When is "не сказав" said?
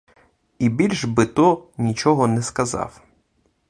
2.27-3.01